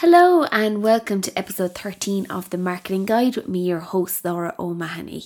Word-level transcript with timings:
Hello, 0.00 0.44
and 0.44 0.82
welcome 0.82 1.20
to 1.20 1.38
episode 1.38 1.74
13 1.74 2.24
of 2.30 2.48
the 2.48 2.56
Marketing 2.56 3.04
Guide 3.04 3.36
with 3.36 3.48
me, 3.48 3.58
your 3.68 3.80
host, 3.80 4.24
Laura 4.24 4.54
O'Mahony. 4.58 5.24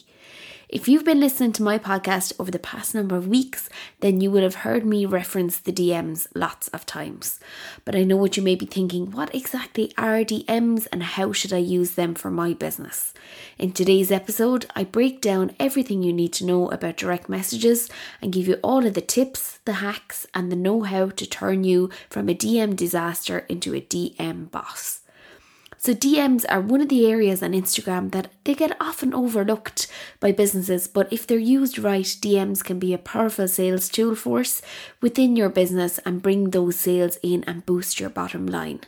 If 0.75 0.89
you've 0.89 1.05
been 1.05 1.21
listening 1.21 1.53
to 1.53 1.63
my 1.63 1.79
podcast 1.79 2.33
over 2.37 2.51
the 2.51 2.59
past 2.59 2.97
number 2.97 3.15
of 3.15 3.29
weeks, 3.29 3.69
then 4.01 4.21
you 4.21 4.29
would 4.33 4.43
have 4.43 4.57
heard 4.67 4.85
me 4.85 5.07
reference 5.07 5.57
the 5.57 5.73
DMs 5.73 6.27
lots 6.35 6.67
of 6.67 6.85
times. 6.85 7.39
But 7.85 7.95
I 7.95 8.03
know 8.03 8.17
what 8.17 8.37
you 8.37 8.43
may 8.43 8.57
be 8.57 8.67
thinking 8.67 9.13
what 9.13 9.33
exactly 9.33 9.93
are 9.97 10.25
DMs 10.25 10.89
and 10.91 11.05
how 11.05 11.31
should 11.31 11.53
I 11.53 11.59
use 11.59 11.93
them 11.93 12.17
for 12.17 12.29
my 12.29 12.55
business? 12.55 13.15
In 13.57 13.71
today's 13.71 14.11
episode, 14.11 14.67
I 14.75 14.83
break 14.83 15.21
down 15.21 15.55
everything 15.61 16.03
you 16.03 16.13
need 16.13 16.33
to 16.33 16.45
know 16.45 16.69
about 16.71 16.97
direct 16.97 17.29
messages 17.29 17.89
and 18.21 18.33
give 18.33 18.49
you 18.49 18.55
all 18.55 18.85
of 18.85 18.95
the 18.95 19.01
tips, 19.01 19.61
the 19.67 19.75
hacks, 19.75 20.27
and 20.35 20.51
the 20.51 20.57
know 20.57 20.83
how 20.83 21.11
to 21.11 21.25
turn 21.25 21.63
you 21.63 21.89
from 22.11 22.29
a 22.29 22.35
DM 22.35 22.75
disaster 22.75 23.47
into 23.49 23.77
a 23.77 23.81
DM 23.81 24.51
boss. 24.51 25.04
So 25.85 25.93
DMs 25.93 26.47
are 26.49 26.63
one 26.63 26.81
of 26.81 26.89
the 26.89 27.07
areas 27.07 27.43
on 27.43 27.53
Instagram 27.53 28.11
that 28.13 28.29
they 28.45 28.55
get 28.55 28.75
often 28.81 29.13
overlooked 29.13 29.87
by 30.19 30.33
businesses, 30.33 30.89
but 30.89 31.13
if 31.13 31.27
they're 31.27 31.37
used 31.37 31.79
right, 31.79 32.07
DMs 32.07 32.65
can 32.65 32.79
be 32.79 32.95
a 32.95 32.99
powerful 32.99 33.47
sales 33.47 33.91
tool 33.91 34.15
force 34.15 34.63
within 35.03 35.37
your 35.37 35.51
business 35.51 35.99
and 36.07 36.23
bring 36.23 36.49
those 36.49 36.81
sales 36.81 37.19
in 37.23 37.45
and 37.45 37.67
boost 37.67 38.01
your 38.01 38.09
bottom 38.09 38.47
line. 38.47 38.81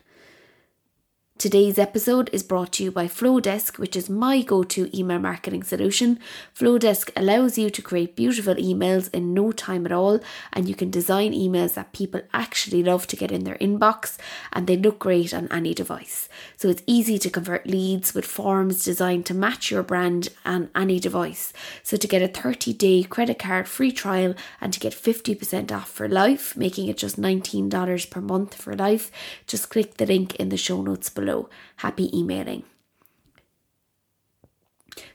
Today's 1.38 1.78
episode 1.78 2.30
is 2.32 2.42
brought 2.42 2.72
to 2.72 2.84
you 2.84 2.90
by 2.90 3.08
Flodesk, 3.08 3.76
which 3.76 3.94
is 3.94 4.08
my 4.08 4.40
go 4.40 4.62
to 4.62 4.98
email 4.98 5.18
marketing 5.18 5.62
solution. 5.62 6.18
Flodesk 6.58 7.10
allows 7.14 7.58
you 7.58 7.68
to 7.68 7.82
create 7.82 8.16
beautiful 8.16 8.54
emails 8.54 9.12
in 9.12 9.34
no 9.34 9.52
time 9.52 9.84
at 9.84 9.92
all, 9.92 10.18
and 10.54 10.66
you 10.66 10.74
can 10.74 10.90
design 10.90 11.34
emails 11.34 11.74
that 11.74 11.92
people 11.92 12.22
actually 12.32 12.82
love 12.82 13.06
to 13.08 13.16
get 13.16 13.30
in 13.30 13.44
their 13.44 13.56
inbox 13.56 14.16
and 14.50 14.66
they 14.66 14.78
look 14.78 14.98
great 14.98 15.34
on 15.34 15.46
any 15.52 15.74
device. 15.74 16.30
So 16.56 16.70
it's 16.70 16.82
easy 16.86 17.18
to 17.18 17.28
convert 17.28 17.66
leads 17.66 18.14
with 18.14 18.24
forms 18.24 18.82
designed 18.82 19.26
to 19.26 19.34
match 19.34 19.70
your 19.70 19.82
brand 19.82 20.30
on 20.46 20.70
any 20.74 20.98
device. 20.98 21.52
So 21.82 21.98
to 21.98 22.08
get 22.08 22.22
a 22.22 22.28
30 22.28 22.72
day 22.72 23.02
credit 23.02 23.38
card 23.38 23.68
free 23.68 23.92
trial 23.92 24.34
and 24.58 24.72
to 24.72 24.80
get 24.80 24.94
50% 24.94 25.70
off 25.70 25.90
for 25.90 26.08
life, 26.08 26.56
making 26.56 26.88
it 26.88 26.96
just 26.96 27.20
$19 27.20 28.08
per 28.08 28.22
month 28.22 28.54
for 28.54 28.74
life, 28.74 29.12
just 29.46 29.68
click 29.68 29.98
the 29.98 30.06
link 30.06 30.34
in 30.36 30.48
the 30.48 30.56
show 30.56 30.80
notes 30.80 31.10
below 31.10 31.25
below. 31.26 31.48
Happy 31.76 32.16
emailing. 32.16 32.62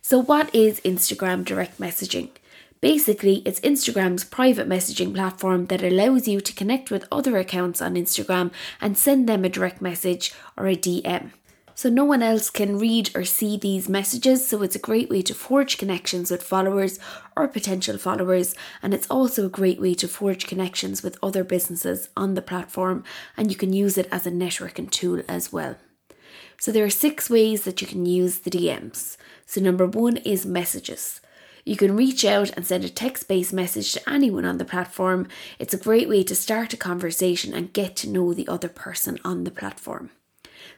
So, 0.01 0.21
what 0.21 0.53
is 0.53 0.81
Instagram 0.81 1.43
direct 1.43 1.79
messaging? 1.79 2.29
Basically, 2.81 3.43
it's 3.45 3.59
Instagram's 3.59 4.23
private 4.23 4.67
messaging 4.67 5.13
platform 5.13 5.67
that 5.67 5.83
allows 5.83 6.27
you 6.27 6.41
to 6.41 6.53
connect 6.53 6.89
with 6.89 7.07
other 7.11 7.37
accounts 7.37 7.81
on 7.81 7.95
Instagram 7.95 8.51
and 8.79 8.97
send 8.97 9.29
them 9.29 9.45
a 9.45 9.49
direct 9.49 9.81
message 9.81 10.33
or 10.57 10.67
a 10.67 10.75
DM. 10.75 11.31
So, 11.75 11.89
no 11.89 12.03
one 12.03 12.21
else 12.21 12.49
can 12.49 12.77
read 12.77 13.09
or 13.15 13.23
see 13.23 13.57
these 13.57 13.87
messages, 13.87 14.47
so 14.47 14.61
it's 14.61 14.75
a 14.75 14.87
great 14.87 15.09
way 15.09 15.21
to 15.23 15.33
forge 15.33 15.77
connections 15.77 16.29
with 16.29 16.43
followers 16.43 16.99
or 17.35 17.47
potential 17.47 17.97
followers, 17.97 18.53
and 18.83 18.94
it's 18.94 19.09
also 19.09 19.45
a 19.45 19.57
great 19.59 19.79
way 19.79 19.94
to 19.95 20.07
forge 20.07 20.47
connections 20.47 21.01
with 21.01 21.17
other 21.23 21.44
businesses 21.44 22.09
on 22.17 22.33
the 22.33 22.41
platform, 22.41 23.03
and 23.38 23.50
you 23.50 23.57
can 23.57 23.73
use 23.73 23.97
it 23.97 24.07
as 24.11 24.27
a 24.27 24.31
networking 24.31 24.91
tool 24.91 25.23
as 25.27 25.51
well. 25.53 25.75
So 26.61 26.72
there 26.72 26.85
are 26.85 26.91
six 26.91 27.27
ways 27.27 27.63
that 27.63 27.81
you 27.81 27.88
can 27.88 28.05
use 28.05 28.38
the 28.38 28.51
DMs. 28.51 29.17
So 29.47 29.59
number 29.59 29.88
one 29.88 30.17
is 30.17 30.45
messages. 30.45 31.19
You 31.66 31.75
can 31.75 31.95
reach 31.95 32.23
out 32.23 32.51
and 32.51 32.63
send 32.63 32.85
a 32.85 32.89
text 32.89 33.27
based 33.27 33.51
message 33.51 33.94
to 33.94 34.07
anyone 34.07 34.45
on 34.45 34.59
the 34.59 34.63
platform. 34.63 35.27
It's 35.57 35.73
a 35.73 35.77
great 35.77 36.07
way 36.07 36.21
to 36.21 36.35
start 36.35 36.71
a 36.71 36.77
conversation 36.77 37.51
and 37.55 37.73
get 37.73 37.95
to 37.95 38.09
know 38.11 38.35
the 38.35 38.47
other 38.47 38.69
person 38.69 39.17
on 39.25 39.44
the 39.44 39.50
platform. 39.50 40.11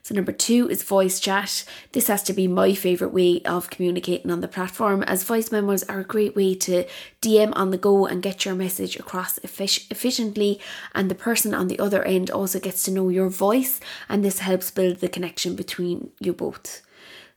So, 0.03 0.14
number 0.14 0.34
two 0.34 0.68
is 0.69 0.84
voice 0.84 1.18
chat. 1.18 1.64
This 1.94 2.08
has 2.08 2.24
to 2.24 2.34
be 2.34 2.46
my 2.46 2.74
favourite 2.74 3.14
way 3.14 3.41
of 3.44 3.69
communicating 3.69 4.31
on 4.31 4.41
the 4.41 4.50
platform, 4.50 5.02
as 5.03 5.24
voice 5.24 5.50
memos 5.50 5.81
are 5.84 6.02
a 6.02 6.03
great 6.03 6.36
way 6.36 6.56
to 6.56 6.84
DM 7.22 7.53
on 7.56 7.72
the 7.72 7.78
go 7.78 8.06
and 8.06 8.22
get 8.22 8.44
your 8.44 8.53
message 8.53 8.97
across 8.97 9.38
efficiently. 9.38 10.59
And 10.94 11.09
the 11.09 11.16
person 11.16 11.53
on 11.53 11.69
the 11.69 11.80
other 11.80 12.03
end 12.03 12.30
also 12.30 12.59
gets 12.59 12.84
to 12.84 12.91
know 12.91 13.08
your 13.08 13.30
voice, 13.30 13.80
and 14.09 14.25
this 14.25 14.40
helps 14.40 14.72
build 14.72 14.97
the 14.97 15.08
connection 15.08 15.56
between 15.56 16.12
you 16.20 16.34
both. 16.34 16.81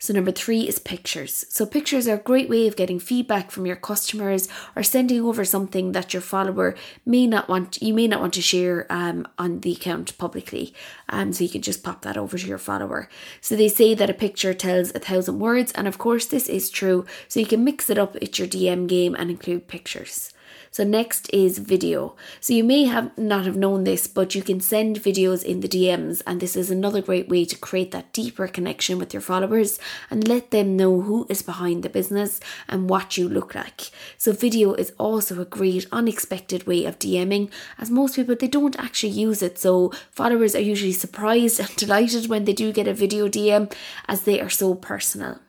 So, 0.07 0.15
number 0.15 0.31
three 0.31 0.69
is 0.69 0.79
pictures. 0.79 1.45
So, 1.49 1.67
pictures 1.67 2.07
are 2.07 2.15
a 2.15 2.19
great 2.19 2.49
way 2.49 2.69
of 2.69 2.77
getting 2.77 3.01
feedback 3.01 3.51
from 3.51 3.67
your 3.67 3.75
customers 3.75 4.49
or 4.77 4.85
sending 4.85 5.21
over 5.23 5.45
something 5.45 5.91
that 5.91 6.15
your 6.15 6.21
follower 6.21 6.77
may 7.05 7.27
not 7.27 7.49
want, 7.49 7.83
you 7.83 7.93
may 7.93 8.07
not 8.07 8.21
want 8.21 8.33
to 8.35 8.41
share 8.41 8.87
um, 8.89 9.27
on 9.37 9.63
the 9.63 9.73
account 9.73 10.17
publicly. 10.17 10.73
Um, 11.09 11.33
so, 11.33 11.43
you 11.43 11.51
can 11.51 11.61
just 11.61 11.83
pop 11.83 12.03
that 12.03 12.17
over 12.17 12.39
to 12.39 12.47
your 12.47 12.57
follower. 12.57 13.09
So, 13.41 13.57
they 13.57 13.67
say 13.67 13.95
that 13.95 14.09
a 14.09 14.15
picture 14.15 14.55
tells 14.55 14.95
a 14.95 15.01
thousand 15.01 15.41
words, 15.41 15.73
and 15.73 15.89
of 15.89 15.99
course, 15.99 16.27
this 16.27 16.49
is 16.49 16.71
true. 16.71 17.05
So, 17.27 17.41
you 17.41 17.47
can 17.47 17.65
mix 17.65 17.91
it 17.91 17.99
up 17.99 18.15
with 18.15 18.39
your 18.39 18.47
DM 18.47 18.87
game 18.87 19.17
and 19.17 19.29
include 19.29 19.67
pictures. 19.67 20.33
So 20.77 20.85
next 20.85 21.33
is 21.33 21.57
video. 21.57 22.17
So 22.39 22.53
you 22.53 22.63
may 22.63 22.85
have 22.85 23.17
not 23.17 23.47
have 23.47 23.57
known 23.57 23.85
this, 23.85 24.07
but 24.07 24.35
you 24.35 24.43
can 24.43 24.61
send 24.61 25.01
videos 25.01 25.43
in 25.43 25.61
the 25.61 25.69
DMs, 25.69 26.21
and 26.27 26.39
this 26.39 26.55
is 26.55 26.71
another 26.71 27.01
great 27.01 27.31
way 27.31 27.47
to 27.47 27.57
create 27.57 27.93
that 27.93 28.13
deeper 28.13 28.47
connection 28.47 28.99
with 28.99 29.15
your 29.15 29.23
followers 29.23 29.79
and 30.11 30.29
let 30.29 30.51
them 30.51 30.77
know 30.77 31.01
who 31.01 31.27
is 31.31 31.41
behind 31.41 31.83
the 31.83 31.89
business 31.89 32.41
and 32.69 32.91
what 32.91 33.17
you 33.17 33.27
look 33.27 33.55
like. 33.55 33.91
So 34.19 34.33
video 34.33 34.75
is 34.75 34.93
also 34.99 35.41
a 35.41 35.47
great 35.47 35.87
unexpected 35.93 36.67
way 36.67 36.85
of 36.85 36.99
DMing, 36.99 37.51
as 37.79 37.91
most 37.91 38.17
people 38.17 38.37
they 38.37 38.47
don't 38.47 38.79
actually 38.79 39.13
use 39.13 39.41
it. 39.41 39.59
So 39.59 39.93
followers 40.11 40.55
are 40.55 40.61
usually 40.61 40.93
surprised 40.93 41.59
and 41.61 41.75
delighted 41.77 42.29
when 42.29 42.45
they 42.45 42.53
do 42.53 42.71
get 42.71 42.87
a 42.87 42.93
video 42.93 43.29
DM 43.29 43.73
as 44.09 44.25
they 44.25 44.43
are 44.43 44.51
so 44.51 44.75
personal. 44.75 45.41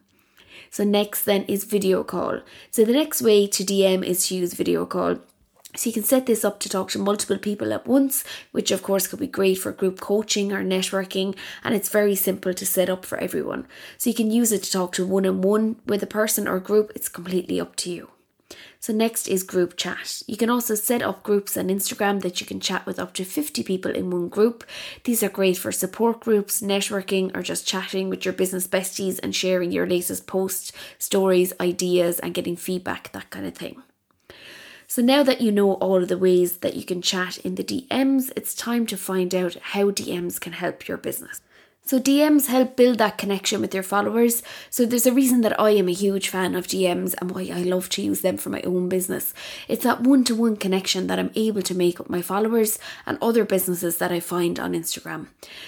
So 0.70 0.84
next 0.84 1.24
then 1.24 1.44
is 1.44 1.64
video 1.64 2.04
call. 2.04 2.42
So 2.72 2.86
the 2.86 2.94
next 2.94 3.22
way 3.22 3.48
to 3.48 3.64
DM 3.64 4.04
is 4.04 4.28
to 4.28 4.36
use 4.36 4.54
video 4.54 4.86
call. 4.86 5.20
So 5.76 5.90
you 5.90 5.94
can 5.94 6.04
set 6.04 6.26
this 6.26 6.44
up 6.44 6.60
to 6.62 6.70
talk 6.70 6.90
to 6.92 7.00
multiple 7.00 7.38
people 7.38 7.72
at 7.72 7.86
once, 7.86 8.24
which 8.52 8.72
of 8.72 8.82
course 8.82 9.06
could 9.06 9.20
be 9.20 9.28
great 9.28 9.60
for 9.60 9.72
group 9.72 10.00
coaching 10.00 10.52
or 10.52 10.64
networking, 10.64 11.36
and 11.64 11.76
it's 11.76 11.90
very 11.90 12.16
simple 12.16 12.54
to 12.54 12.66
set 12.66 12.90
up 12.90 13.06
for 13.06 13.20
everyone. 13.20 13.68
So 13.98 14.10
you 14.10 14.16
can 14.16 14.32
use 14.32 14.52
it 14.52 14.64
to 14.64 14.72
talk 14.72 14.94
to 14.94 15.06
one 15.06 15.28
on 15.28 15.42
one 15.42 15.76
with 15.86 16.02
a 16.02 16.08
person 16.08 16.48
or 16.48 16.60
group, 16.60 16.92
it's 16.96 17.10
completely 17.10 17.62
up 17.62 17.76
to 17.78 17.92
you. 17.92 18.17
So, 18.80 18.94
next 18.94 19.28
is 19.28 19.44
group 19.44 19.76
chat. 19.76 20.22
You 20.28 20.38
can 20.38 20.50
also 20.50 20.76
set 20.76 21.02
up 21.02 21.24
groups 21.24 21.58
on 21.58 21.68
Instagram 21.68 22.22
that 22.22 22.40
you 22.40 22.48
can 22.48 22.60
chat 22.60 22.86
with 22.86 23.00
up 23.00 23.14
to 23.14 23.26
50 23.26 23.64
people 23.64 23.92
in 23.92 24.10
one 24.10 24.30
group. 24.30 24.64
These 25.04 25.24
are 25.24 25.30
great 25.30 25.58
for 25.58 25.72
support 25.72 26.22
groups, 26.22 26.62
networking, 26.62 27.36
or 27.36 27.42
just 27.42 27.68
chatting 27.68 28.10
with 28.10 28.24
your 28.24 28.34
business 28.34 28.68
besties 28.68 29.20
and 29.22 29.36
sharing 29.36 29.72
your 29.72 29.88
latest 29.88 30.28
posts, 30.28 30.72
stories, 30.98 31.52
ideas, 31.60 32.20
and 32.20 32.34
getting 32.34 32.56
feedback, 32.56 33.12
that 33.12 33.30
kind 33.30 33.46
of 33.46 33.56
thing. 33.56 33.82
So, 34.88 35.02
now 35.02 35.24
that 35.24 35.42
you 35.42 35.52
know 35.52 35.74
all 35.74 36.02
of 36.02 36.08
the 36.08 36.18
ways 36.18 36.58
that 36.60 36.76
you 36.76 36.86
can 36.86 37.02
chat 37.02 37.38
in 37.40 37.56
the 37.56 37.64
DMs, 37.64 38.32
it's 38.38 38.56
time 38.56 38.86
to 38.88 38.96
find 38.96 39.36
out 39.36 39.56
how 39.56 39.92
DMs 39.92 40.40
can 40.40 40.54
help 40.54 40.88
your 40.88 40.98
business. 40.98 41.42
So 41.88 42.02
DMs 42.02 42.48
help 42.48 42.76
build 42.76 42.98
that 42.98 43.18
connection 43.18 43.62
with 43.62 43.74
your 43.74 43.82
followers. 43.82 44.44
So 44.70 44.86
there's 44.86 45.06
a 45.06 45.14
reason 45.14 45.40
that 45.40 45.58
I 45.58 45.70
am 45.70 45.88
a 45.88 45.94
huge 45.94 46.28
fan 46.28 46.54
of 46.54 46.68
DMs 46.68 47.16
and 47.22 47.32
why 47.32 47.50
I 47.50 47.64
love 47.64 47.88
to 47.92 48.02
use 48.02 48.20
them 48.20 48.36
for 48.36 48.50
my 48.50 48.60
own 48.64 48.90
business. 48.90 49.34
It's 49.70 49.86
that 49.86 50.02
one-to-one 50.02 50.58
connection 50.58 51.08
that 51.08 51.18
I'm 51.18 51.32
able 51.36 51.62
to 51.62 51.74
make 51.74 51.98
with 51.98 52.10
my 52.10 52.22
followers 52.22 52.78
and 53.06 53.18
other 53.22 53.46
businesses 53.46 54.00
that 54.00 54.12
I 54.12 54.20
find 54.20 54.60
on 54.60 54.74
Instagram. 54.74 55.28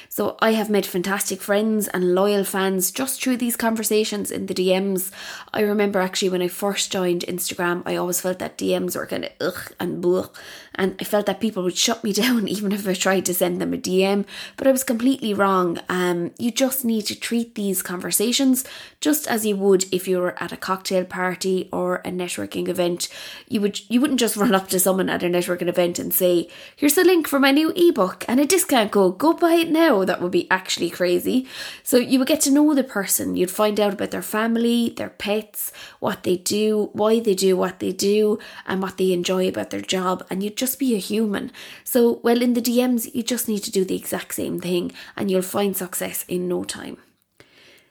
So 0.09 0.35
I 0.41 0.51
have 0.51 0.69
made 0.69 0.85
fantastic 0.85 1.39
friends 1.39 1.87
and 1.87 2.13
loyal 2.13 2.43
fans 2.43 2.91
just 2.91 3.23
through 3.23 3.37
these 3.37 3.55
conversations 3.55 4.29
in 4.29 4.47
the 4.47 4.53
DMs. 4.53 5.11
I 5.53 5.61
remember 5.61 6.01
actually 6.01 6.31
when 6.31 6.41
I 6.41 6.49
first 6.49 6.91
joined 6.91 7.21
Instagram, 7.29 7.81
I 7.85 7.95
always 7.95 8.19
felt 8.19 8.39
that 8.39 8.57
DMs 8.57 8.97
were 8.97 9.07
kind 9.07 9.23
of 9.23 9.31
ugh 9.39 9.71
and 9.79 10.03
blech, 10.03 10.35
and 10.75 10.97
I 10.99 11.05
felt 11.05 11.27
that 11.27 11.39
people 11.39 11.63
would 11.63 11.77
shut 11.77 12.03
me 12.03 12.11
down 12.23 12.49
even 12.49 12.73
if 12.73 12.85
I 12.85 12.93
tried 12.93 13.25
to 13.27 13.33
send 13.33 13.61
them 13.61 13.73
a 13.73 13.77
DM, 13.77 14.25
but 14.57 14.67
I 14.67 14.73
was 14.73 14.83
completely 14.83 15.33
wrong. 15.33 15.79
Um, 15.87 16.08
um, 16.09 16.31
you 16.37 16.51
just 16.51 16.83
need 16.83 17.05
to 17.07 17.19
treat 17.19 17.55
these 17.55 17.81
conversations 17.81 18.65
just 19.01 19.27
as 19.27 19.45
you 19.45 19.55
would 19.55 19.85
if 19.93 20.07
you 20.07 20.19
were 20.19 20.41
at 20.41 20.51
a 20.51 20.57
cocktail 20.57 21.05
party 21.05 21.69
or 21.71 21.97
a 21.97 22.11
networking 22.11 22.67
event. 22.67 23.07
You 23.47 23.61
would 23.61 23.89
you 23.89 24.01
wouldn't 24.01 24.19
just 24.19 24.35
run 24.35 24.55
up 24.55 24.67
to 24.69 24.79
someone 24.79 25.09
at 25.09 25.23
a 25.23 25.27
networking 25.27 25.67
event 25.67 25.99
and 25.99 26.13
say, 26.13 26.49
"Here's 26.75 26.97
a 26.97 27.03
link 27.03 27.27
for 27.27 27.39
my 27.39 27.51
new 27.51 27.71
ebook 27.75 28.25
and 28.27 28.39
a 28.39 28.45
discount 28.45 28.91
code. 28.91 29.17
Go 29.17 29.33
buy 29.33 29.53
it 29.53 29.69
now." 29.69 30.03
That 30.03 30.21
would 30.21 30.31
be 30.31 30.49
actually 30.49 30.89
crazy. 30.89 31.47
So 31.83 31.97
you 31.97 32.19
would 32.19 32.27
get 32.27 32.41
to 32.41 32.51
know 32.51 32.73
the 32.73 32.83
person. 32.83 33.35
You'd 33.35 33.51
find 33.51 33.79
out 33.79 33.93
about 33.93 34.11
their 34.11 34.21
family, 34.21 34.93
their 34.95 35.09
pets, 35.09 35.71
what 35.99 36.23
they 36.23 36.37
do, 36.37 36.89
why 36.93 37.19
they 37.19 37.35
do 37.35 37.55
what 37.55 37.79
they 37.79 37.91
do, 37.91 38.39
and 38.65 38.81
what 38.81 38.97
they 38.97 39.11
enjoy 39.11 39.47
about 39.47 39.69
their 39.69 39.81
job, 39.81 40.25
and 40.29 40.43
you'd 40.43 40.57
just 40.57 40.79
be 40.79 40.95
a 40.95 40.97
human. 41.11 41.51
So, 41.83 42.19
well, 42.23 42.41
in 42.41 42.53
the 42.53 42.61
DMs, 42.61 43.13
you 43.13 43.23
just 43.23 43.47
need 43.47 43.63
to 43.63 43.71
do 43.71 43.83
the 43.85 43.95
exact 43.95 44.35
same 44.35 44.59
thing, 44.59 44.91
and 45.15 45.29
you'll 45.29 45.41
find 45.41 45.75
success 45.75 45.98
in 46.01 46.47
no 46.47 46.63
time. 46.63 46.97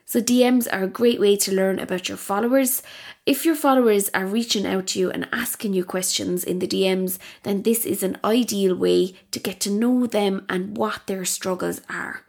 So, 0.05 0.19
DMs 0.19 0.67
are 0.73 0.85
a 0.85 0.87
great 0.87 1.19
way 1.19 1.35
to 1.35 1.53
learn 1.53 1.77
about 1.77 2.09
your 2.09 2.17
followers. 2.17 2.81
If 3.27 3.45
your 3.45 3.53
followers 3.53 4.09
are 4.11 4.25
reaching 4.25 4.65
out 4.65 4.87
to 4.87 4.99
you 4.99 5.11
and 5.11 5.29
asking 5.31 5.73
you 5.73 5.85
questions 5.85 6.43
in 6.43 6.57
the 6.57 6.67
DMs, 6.67 7.19
then 7.43 7.61
this 7.61 7.85
is 7.85 8.01
an 8.01 8.17
ideal 8.23 8.75
way 8.75 9.13
to 9.29 9.39
get 9.39 9.59
to 9.59 9.69
know 9.69 10.07
them 10.07 10.47
and 10.49 10.75
what 10.75 11.05
their 11.05 11.25
struggles 11.25 11.81
are. 11.91 12.23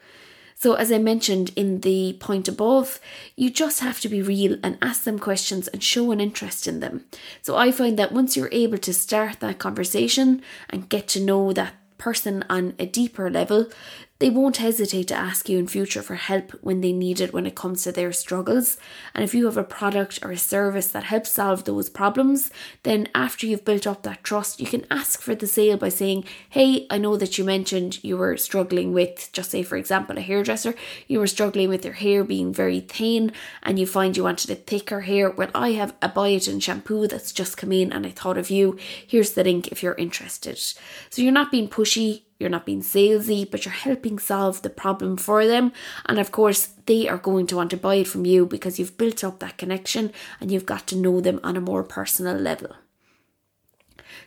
So, 0.56 0.74
as 0.74 0.92
I 0.92 0.98
mentioned 0.98 1.52
in 1.56 1.80
the 1.80 2.18
point 2.20 2.48
above, 2.48 3.00
you 3.34 3.48
just 3.48 3.80
have 3.80 3.98
to 4.00 4.10
be 4.10 4.20
real 4.20 4.58
and 4.62 4.76
ask 4.82 5.04
them 5.04 5.18
questions 5.18 5.66
and 5.68 5.82
show 5.82 6.10
an 6.10 6.20
interest 6.20 6.68
in 6.68 6.80
them. 6.80 7.06
So, 7.40 7.56
I 7.56 7.72
find 7.72 7.98
that 7.98 8.12
once 8.12 8.36
you're 8.36 8.50
able 8.52 8.76
to 8.76 8.92
start 8.92 9.40
that 9.40 9.58
conversation 9.58 10.42
and 10.68 10.90
get 10.90 11.08
to 11.08 11.20
know 11.20 11.54
that 11.54 11.76
person 11.96 12.44
on 12.50 12.74
a 12.78 12.84
deeper 12.84 13.30
level, 13.30 13.70
they 14.20 14.28
won't 14.28 14.58
hesitate 14.58 15.08
to 15.08 15.14
ask 15.14 15.48
you 15.48 15.58
in 15.58 15.66
future 15.66 16.02
for 16.02 16.14
help 16.14 16.52
when 16.60 16.82
they 16.82 16.92
need 16.92 17.22
it 17.22 17.32
when 17.32 17.46
it 17.46 17.54
comes 17.54 17.82
to 17.82 17.90
their 17.90 18.12
struggles. 18.12 18.76
And 19.14 19.24
if 19.24 19.34
you 19.34 19.46
have 19.46 19.56
a 19.56 19.64
product 19.64 20.18
or 20.22 20.30
a 20.30 20.36
service 20.36 20.88
that 20.88 21.04
helps 21.04 21.32
solve 21.32 21.64
those 21.64 21.88
problems, 21.88 22.50
then 22.82 23.08
after 23.14 23.46
you've 23.46 23.64
built 23.64 23.86
up 23.86 24.02
that 24.02 24.22
trust, 24.22 24.60
you 24.60 24.66
can 24.66 24.86
ask 24.90 25.22
for 25.22 25.34
the 25.34 25.46
sale 25.46 25.78
by 25.78 25.88
saying, 25.88 26.24
Hey, 26.50 26.86
I 26.90 26.98
know 26.98 27.16
that 27.16 27.38
you 27.38 27.44
mentioned 27.44 28.04
you 28.04 28.18
were 28.18 28.36
struggling 28.36 28.92
with, 28.92 29.30
just 29.32 29.50
say, 29.50 29.62
for 29.62 29.76
example, 29.76 30.18
a 30.18 30.20
hairdresser, 30.20 30.74
you 31.08 31.18
were 31.18 31.26
struggling 31.26 31.70
with 31.70 31.86
your 31.86 31.94
hair 31.94 32.22
being 32.22 32.52
very 32.52 32.80
thin 32.80 33.32
and 33.62 33.78
you 33.78 33.86
find 33.86 34.18
you 34.18 34.24
wanted 34.24 34.50
a 34.50 34.54
thicker 34.54 35.00
hair. 35.00 35.30
Well, 35.30 35.50
I 35.54 35.70
have 35.72 35.94
a 36.02 36.10
biotin 36.10 36.62
shampoo 36.62 37.08
that's 37.08 37.32
just 37.32 37.56
come 37.56 37.72
in 37.72 37.90
and 37.90 38.06
I 38.06 38.10
thought 38.10 38.36
of 38.36 38.50
you. 38.50 38.76
Here's 39.06 39.32
the 39.32 39.44
link 39.44 39.68
if 39.68 39.82
you're 39.82 39.94
interested. 39.94 40.58
So 40.58 41.22
you're 41.22 41.32
not 41.32 41.50
being 41.50 41.70
pushy, 41.70 42.24
you're 42.40 42.50
not 42.50 42.66
being 42.66 42.80
salesy, 42.80 43.48
but 43.48 43.64
you're 43.64 43.72
helping 43.72 44.18
solve 44.18 44.62
the 44.62 44.70
problem 44.70 45.16
for 45.16 45.46
them. 45.46 45.72
And 46.06 46.18
of 46.18 46.32
course, 46.32 46.66
they 46.86 47.06
are 47.08 47.18
going 47.18 47.46
to 47.48 47.56
want 47.56 47.70
to 47.70 47.76
buy 47.76 47.96
it 47.96 48.08
from 48.08 48.24
you 48.24 48.46
because 48.46 48.78
you've 48.78 48.98
built 48.98 49.22
up 49.22 49.38
that 49.40 49.58
connection 49.58 50.12
and 50.40 50.50
you've 50.50 50.66
got 50.66 50.86
to 50.88 50.96
know 50.96 51.20
them 51.20 51.38
on 51.44 51.56
a 51.56 51.60
more 51.60 51.84
personal 51.84 52.36
level. 52.36 52.74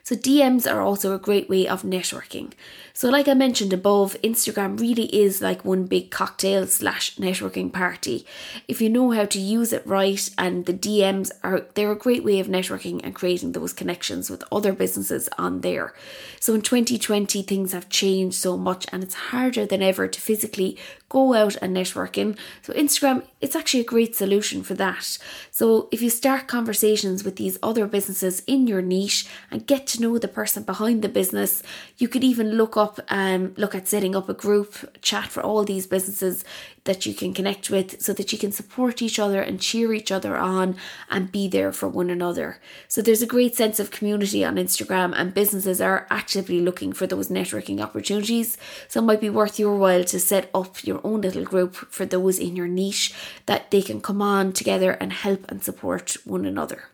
So, 0.05 0.17
DMs 0.17 0.69
are 0.69 0.81
also 0.81 1.15
a 1.15 1.17
great 1.17 1.49
way 1.49 1.65
of 1.65 1.83
networking. 1.83 2.51
So, 2.91 3.09
like 3.09 3.29
I 3.29 3.33
mentioned 3.33 3.71
above, 3.71 4.17
Instagram 4.21 4.77
really 4.77 5.05
is 5.15 5.41
like 5.41 5.63
one 5.63 5.85
big 5.85 6.11
cocktail 6.11 6.67
slash 6.67 7.15
networking 7.15 7.71
party. 7.71 8.25
If 8.67 8.81
you 8.81 8.89
know 8.89 9.11
how 9.11 9.23
to 9.23 9.39
use 9.39 9.71
it 9.71 9.87
right, 9.87 10.29
and 10.37 10.65
the 10.65 10.73
DMs 10.73 11.31
are 11.41 11.61
they're 11.75 11.93
a 11.93 11.95
great 11.95 12.25
way 12.25 12.41
of 12.41 12.47
networking 12.47 12.99
and 13.01 13.15
creating 13.15 13.53
those 13.53 13.71
connections 13.71 14.29
with 14.29 14.43
other 14.51 14.73
businesses 14.73 15.29
on 15.37 15.61
there. 15.61 15.93
So, 16.41 16.53
in 16.53 16.61
2020, 16.61 17.41
things 17.41 17.71
have 17.71 17.87
changed 17.87 18.35
so 18.35 18.57
much, 18.57 18.85
and 18.91 19.03
it's 19.03 19.31
harder 19.31 19.65
than 19.65 19.81
ever 19.81 20.09
to 20.09 20.19
physically 20.19 20.77
go 21.07 21.33
out 21.33 21.55
and 21.61 21.77
networking. 21.77 22.37
So, 22.61 22.73
Instagram, 22.73 23.25
it's 23.39 23.55
actually 23.55 23.81
a 23.81 23.85
great 23.85 24.17
solution 24.17 24.63
for 24.63 24.73
that. 24.73 25.17
So, 25.49 25.87
if 25.91 26.01
you 26.01 26.09
start 26.09 26.47
conversations 26.47 27.23
with 27.23 27.37
these 27.37 27.57
other 27.63 27.87
businesses 27.87 28.43
in 28.45 28.67
your 28.67 28.81
niche 28.81 29.25
and 29.49 29.65
get 29.65 29.92
to 29.93 30.01
know 30.01 30.17
the 30.17 30.27
person 30.27 30.63
behind 30.63 31.01
the 31.01 31.09
business, 31.09 31.63
you 31.97 32.07
could 32.07 32.23
even 32.23 32.51
look 32.51 32.75
up 32.77 32.99
um 33.09 33.53
look 33.57 33.73
at 33.75 33.87
setting 33.87 34.15
up 34.15 34.29
a 34.29 34.33
group 34.33 35.01
chat 35.01 35.27
for 35.27 35.41
all 35.41 35.63
these 35.63 35.87
businesses 35.87 36.43
that 36.85 37.05
you 37.05 37.13
can 37.13 37.33
connect 37.33 37.69
with 37.69 38.01
so 38.01 38.11
that 38.13 38.31
you 38.31 38.37
can 38.37 38.51
support 38.51 39.01
each 39.01 39.17
other 39.17 39.41
and 39.41 39.61
cheer 39.61 39.93
each 39.93 40.11
other 40.11 40.35
on 40.35 40.75
and 41.09 41.31
be 41.31 41.47
there 41.47 41.71
for 41.71 41.87
one 41.87 42.09
another. 42.09 42.59
So 42.87 43.01
there's 43.01 43.21
a 43.21 43.27
great 43.35 43.55
sense 43.55 43.79
of 43.79 43.91
community 43.91 44.43
on 44.43 44.55
Instagram 44.55 45.13
and 45.15 45.33
businesses 45.33 45.79
are 45.79 46.07
actively 46.09 46.59
looking 46.59 46.91
for 46.91 47.07
those 47.07 47.29
networking 47.29 47.79
opportunities. 47.79 48.57
So 48.87 48.99
it 48.99 49.03
might 49.03 49.21
be 49.21 49.29
worth 49.29 49.59
your 49.59 49.77
while 49.77 50.03
to 50.03 50.19
set 50.19 50.49
up 50.53 50.83
your 50.83 50.99
own 51.03 51.21
little 51.21 51.45
group 51.45 51.75
for 51.75 52.05
those 52.05 52.37
in 52.37 52.55
your 52.55 52.67
niche 52.67 53.13
that 53.45 53.71
they 53.71 53.81
can 53.81 54.01
come 54.01 54.21
on 54.21 54.51
together 54.51 54.91
and 54.91 55.13
help 55.13 55.49
and 55.49 55.63
support 55.63 56.17
one 56.25 56.45
another. 56.45 56.89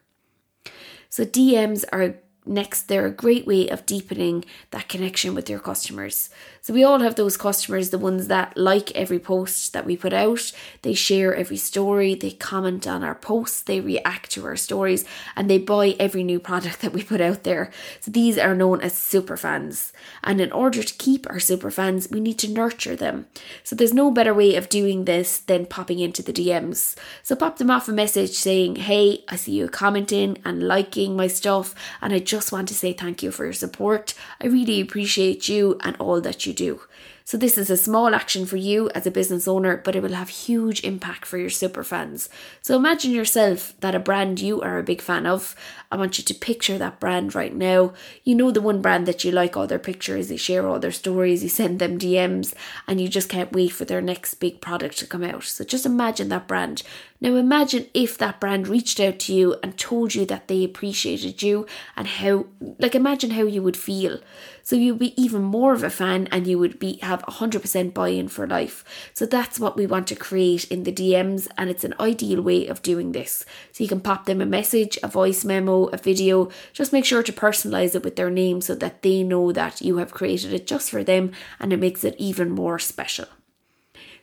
So 1.10 1.26
DMs 1.26 1.84
are 1.92 2.16
next 2.50 2.84
they're 2.84 3.06
a 3.06 3.12
great 3.12 3.46
way 3.46 3.68
of 3.70 3.86
deepening 3.86 4.44
that 4.72 4.90
connection 4.90 5.34
with 5.34 5.50
your 5.50 5.60
customers 5.60 6.30
so 6.70 6.74
we 6.76 6.84
all 6.84 7.00
have 7.00 7.16
those 7.16 7.36
customers, 7.36 7.90
the 7.90 7.98
ones 7.98 8.28
that 8.28 8.56
like 8.56 8.92
every 8.92 9.18
post 9.18 9.74
that 9.74 9.88
we 9.88 9.98
put 9.98 10.14
out, 10.14 10.52
they 10.84 10.94
share 10.94 11.34
every 11.34 11.58
story, 11.58 12.14
they 12.14 12.30
comment 12.30 12.86
on 12.86 13.04
our 13.04 13.16
posts, 13.16 13.64
they 13.64 13.80
react 13.80 14.30
to 14.34 14.46
our 14.46 14.56
stories, 14.56 15.04
and 15.36 15.50
they 15.50 15.58
buy 15.58 15.96
every 16.00 16.24
new 16.24 16.40
product 16.40 16.82
that 16.82 16.94
we 16.94 17.02
put 17.02 17.22
out 17.22 17.42
there. 17.42 17.72
So 18.02 18.12
these 18.12 18.38
are 18.38 18.54
known 18.54 18.82
as 18.82 18.94
super 18.94 19.36
fans. 19.36 19.92
And 20.24 20.40
in 20.40 20.52
order 20.52 20.84
to 20.84 20.94
keep 20.94 21.28
our 21.28 21.40
super 21.40 21.72
fans, 21.72 22.12
we 22.12 22.20
need 22.20 22.38
to 22.38 22.52
nurture 22.52 22.96
them. 22.96 23.26
So 23.64 23.76
there's 23.76 23.92
no 23.92 24.12
better 24.12 24.36
way 24.36 24.54
of 24.54 24.70
doing 24.70 25.06
this 25.06 25.40
than 25.40 25.66
popping 25.66 25.98
into 25.98 26.22
the 26.22 26.32
DMs. 26.32 26.96
So 27.24 27.36
pop 27.36 27.58
them 27.58 27.72
off 27.72 27.90
a 27.90 27.92
message 27.92 28.36
saying, 28.36 28.76
Hey, 28.76 29.24
I 29.28 29.38
see 29.38 29.54
you 29.54 29.70
commenting 29.70 30.38
and 30.46 30.68
liking 30.68 31.16
my 31.16 31.26
stuff, 31.26 31.74
and 32.00 32.14
I 32.14 32.20
just 32.20 32.39
want 32.52 32.68
to 32.70 32.74
say 32.74 32.94
thank 32.94 33.22
you 33.22 33.32
for 33.32 33.44
your 33.44 33.54
support. 33.54 34.14
I 34.42 34.48
really 34.48 34.82
appreciate 34.82 35.48
you 35.48 35.78
and 35.82 35.96
all 35.98 36.22
that 36.22 36.46
you 36.46 36.54
do. 36.54 36.82
So, 37.30 37.38
this 37.38 37.60
is 37.60 37.70
a 37.70 37.78
small 37.78 38.16
action 38.16 38.48
for 38.48 38.58
you 38.58 38.90
as 38.96 39.06
a 39.06 39.12
business 39.12 39.48
owner, 39.48 39.78
but 39.78 39.96
it 39.96 40.02
will 40.02 40.16
have 40.16 40.30
huge 40.30 40.84
impact 40.84 41.28
for 41.28 41.38
your 41.38 41.52
super 41.52 41.84
fans. 41.84 42.28
So, 42.64 42.76
imagine 42.76 43.12
yourself 43.12 43.80
that 43.82 43.94
a 43.94 44.00
brand 44.00 44.40
you 44.40 44.62
are 44.62 44.80
a 44.80 44.84
big 44.84 45.00
fan 45.00 45.28
of. 45.28 45.56
I 45.92 45.98
want 45.98 46.18
you 46.18 46.24
to 46.24 46.34
picture 46.34 46.80
that 46.80 47.00
brand 47.00 47.36
right 47.36 47.54
now. 47.54 47.94
You 48.24 48.34
know 48.34 48.50
the 48.50 48.62
one 48.62 48.82
brand 48.82 49.06
that 49.06 49.24
you 49.24 49.32
like 49.32 49.56
all 49.56 49.68
their 49.68 49.78
pictures, 49.78 50.28
they 50.28 50.38
share 50.38 50.68
all 50.68 50.80
their 50.80 50.92
stories, 50.92 51.44
you 51.44 51.50
send 51.50 51.78
them 51.78 52.00
DMs, 52.00 52.56
and 52.88 53.00
you 53.00 53.08
just 53.08 53.30
can't 53.30 53.52
wait 53.52 53.74
for 53.74 53.86
their 53.86 54.02
next 54.02 54.34
big 54.36 54.60
product 54.60 54.98
to 54.98 55.06
come 55.06 55.24
out. 55.24 55.44
So, 55.44 55.64
just 55.64 55.86
imagine 55.86 56.30
that 56.30 56.48
brand. 56.48 56.82
Now, 57.22 57.36
imagine 57.36 57.88
if 57.94 58.18
that 58.18 58.40
brand 58.40 58.70
reached 58.70 58.98
out 59.00 59.20
to 59.20 59.34
you 59.34 59.58
and 59.62 59.78
told 59.78 60.16
you 60.16 60.26
that 60.28 60.48
they 60.48 60.64
appreciated 60.64 61.44
you 61.44 61.66
and 61.98 62.08
how, 62.08 62.46
like, 62.78 62.96
imagine 62.96 63.32
how 63.32 63.44
you 63.44 63.62
would 63.62 63.76
feel. 63.76 64.20
So 64.64 64.78
you'd 64.78 65.00
be 65.00 65.22
even 65.22 65.42
more 65.42 65.74
of 65.74 65.84
a 65.84 65.90
fan 65.90 66.30
and 66.32 66.48
you 66.48 66.58
would 66.60 66.80
be 66.80 66.98
have 67.02 67.22
100% 67.24 67.94
buy-in 67.94 68.30
for 68.30 68.48
life. 68.48 68.86
So 69.14 69.26
that's 69.26 69.60
what 69.60 69.76
we 69.76 69.86
want 69.86 70.08
to 70.08 70.16
create 70.16 70.72
in 70.72 70.84
the 70.84 70.94
DMs 70.94 71.50
and 71.58 71.70
it's 71.70 71.84
an 71.84 71.96
ideal 72.00 72.42
way 72.42 72.68
of 72.68 72.82
doing 72.82 73.12
this. 73.12 73.46
So 73.74 73.84
you 73.84 73.90
can 73.90 74.00
pop 74.00 74.26
them 74.26 74.40
a 74.40 74.46
message, 74.46 74.98
a 75.04 75.10
voice 75.10 75.44
memo, 75.44 75.86
a 75.88 75.98
video. 75.98 76.50
Just 76.72 76.94
make 76.94 77.04
sure 77.04 77.24
to 77.24 77.34
personalize 77.34 77.96
it 77.96 78.04
with 78.04 78.16
their 78.16 78.30
name 78.30 78.62
so 78.62 78.76
that 78.76 79.02
they 79.02 79.24
know 79.24 79.52
that 79.52 79.82
you 79.82 79.98
have 79.98 80.14
created 80.14 80.54
it 80.54 80.66
just 80.66 80.90
for 80.90 81.04
them 81.04 81.32
and 81.60 81.74
it 81.74 81.80
makes 81.80 82.06
it 82.06 82.16
even 82.18 82.50
more 82.50 82.80
special. 82.80 83.26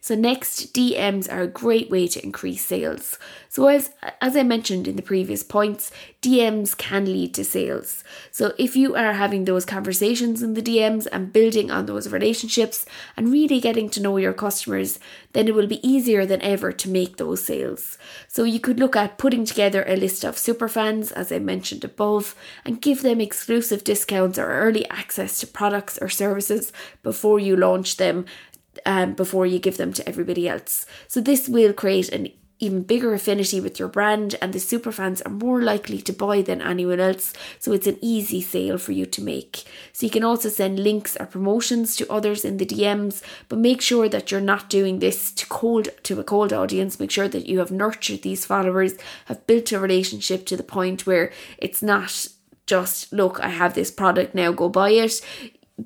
So 0.06 0.14
next, 0.14 0.72
DMs 0.72 1.28
are 1.32 1.40
a 1.40 1.48
great 1.48 1.90
way 1.90 2.06
to 2.06 2.22
increase 2.22 2.64
sales. 2.64 3.18
So 3.48 3.66
as 3.66 3.90
as 4.20 4.36
I 4.36 4.44
mentioned 4.44 4.86
in 4.86 4.94
the 4.94 5.02
previous 5.02 5.42
points, 5.42 5.90
DMs 6.22 6.76
can 6.76 7.06
lead 7.06 7.34
to 7.34 7.44
sales. 7.44 8.04
So 8.30 8.52
if 8.56 8.76
you 8.76 8.94
are 8.94 9.14
having 9.14 9.46
those 9.46 9.64
conversations 9.64 10.44
in 10.44 10.54
the 10.54 10.62
DMs 10.62 11.08
and 11.10 11.32
building 11.32 11.72
on 11.72 11.86
those 11.86 12.12
relationships 12.12 12.86
and 13.16 13.32
really 13.32 13.60
getting 13.60 13.90
to 13.90 14.00
know 14.00 14.16
your 14.16 14.32
customers, 14.32 15.00
then 15.32 15.48
it 15.48 15.56
will 15.56 15.66
be 15.66 15.84
easier 15.84 16.25
than 16.25 16.40
ever 16.40 16.70
to 16.70 16.88
make 16.88 17.16
those 17.16 17.44
sales. 17.44 17.98
So 18.28 18.44
you 18.44 18.60
could 18.60 18.78
look 18.78 18.94
at 18.94 19.18
putting 19.18 19.44
together 19.44 19.84
a 19.88 19.96
list 19.96 20.22
of 20.22 20.38
super 20.38 20.68
fans 20.68 21.10
as 21.10 21.32
I 21.32 21.40
mentioned 21.40 21.82
above 21.82 22.36
and 22.64 22.80
give 22.80 23.02
them 23.02 23.20
exclusive 23.20 23.82
discounts 23.82 24.38
or 24.38 24.46
early 24.46 24.88
access 24.88 25.40
to 25.40 25.48
products 25.48 25.98
or 26.00 26.08
services 26.08 26.72
before 27.02 27.40
you 27.40 27.56
launch 27.56 27.96
them 27.96 28.25
um, 28.85 29.14
before 29.14 29.47
you 29.47 29.59
give 29.59 29.76
them 29.76 29.92
to 29.95 30.09
everybody 30.09 30.49
else. 30.49 30.87
So 31.09 31.21
this 31.21 31.49
will 31.49 31.73
create 31.73 32.09
an 32.11 32.28
even 32.59 32.83
bigger 32.83 33.12
affinity 33.12 33.61
with 33.61 33.78
your 33.78 33.88
brand 33.88 34.35
and 34.40 34.52
the 34.52 34.59
super 34.59 34.90
fans 34.90 35.21
are 35.23 35.33
more 35.33 35.61
likely 35.61 36.00
to 36.00 36.12
buy 36.12 36.40
than 36.40 36.62
anyone 36.62 37.00
else. 37.00 37.33
So 37.59 37.73
it's 37.73 37.87
an 37.87 37.99
easy 38.00 38.40
sale 38.40 38.78
for 38.78 38.92
you 38.92 39.04
to 39.06 39.23
make. 39.23 39.64
So 39.92 40.06
you 40.06 40.11
can 40.11 40.25
also 40.25 40.49
send 40.49 40.78
links 40.78 41.16
or 41.21 41.26
promotions 41.26 41.97
to 41.97 42.11
others 42.11 42.45
in 42.45 42.56
the 42.56 42.66
DMs 42.66 43.23
but 43.49 43.59
make 43.59 43.83
sure 43.83 44.09
that 44.09 44.30
you're 44.30 44.40
not 44.40 44.71
doing 44.71 45.00
this 45.00 45.33
to 45.33 45.47
cold 45.47 45.88
to 46.04 46.18
a 46.18 46.25
cold 46.25 46.52
audience. 46.52 46.99
Make 46.99 47.11
sure 47.11 47.28
that 47.28 47.47
you 47.47 47.59
have 47.59 47.71
nurtured 47.71 48.23
these 48.23 48.47
followers 48.47 48.95
have 49.26 49.47
built 49.47 49.73
a 49.73 49.78
relationship 49.78 50.47
to 50.47 50.56
the 50.56 50.62
point 50.62 51.06
where 51.06 51.33
it's 51.59 51.83
not 51.83 52.28
just 52.66 53.12
look 53.12 53.38
I 53.40 53.49
have 53.49 53.75
this 53.75 53.92
product 53.92 54.35
now 54.35 54.50
go 54.50 54.68
buy 54.68 54.90
it 54.90 55.21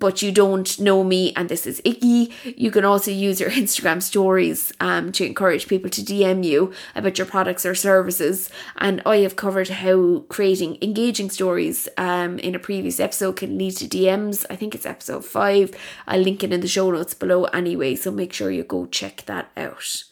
but 0.00 0.23
you 0.23 0.33
don't 0.33 0.80
know 0.80 1.04
me 1.04 1.33
and 1.37 1.49
this 1.49 1.66
is 1.66 1.80
icky, 1.85 2.33
you 2.57 2.73
can 2.73 2.85
also 2.85 3.12
use 3.12 3.38
your 3.38 3.50
Instagram 3.50 4.02
stories 4.02 4.73
um, 4.80 5.12
to 5.12 5.25
encourage 5.25 5.69
people 5.69 5.90
to 5.90 6.02
DM 6.02 6.45
you 6.45 6.73
about 6.97 7.19
your 7.19 7.26
products 7.26 7.64
or 7.64 7.75
services. 7.76 8.50
And 8.78 9.00
I 9.07 9.19
have 9.19 9.37
covered 9.37 9.69
how 9.69 10.25
creating 10.28 10.78
engaging 10.83 11.30
stories 11.30 11.88
um, 11.97 12.38
in 12.40 12.54
a 12.54 12.59
previous 12.59 12.99
episode 12.99 13.37
can 13.37 13.57
lead 13.57 13.76
to 13.76 13.87
DMs. 13.87 14.45
I 14.50 14.57
think 14.57 14.75
it's 14.75 14.87
episode 14.87 15.25
five. 15.25 15.73
I'll 16.09 16.21
link 16.21 16.42
it 16.42 16.52
in 16.52 16.61
the 16.61 16.69
show 16.69 16.90
notes 16.90 17.14
below 17.14 17.45
anyway, 17.45 17.95
so 17.95 18.11
make 18.11 18.33
sure 18.33 18.50
you 18.50 18.64
go 18.64 18.87
check 18.87 19.23
that 19.26 19.50
out. 19.57 20.10